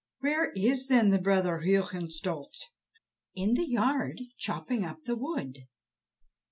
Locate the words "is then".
0.55-1.11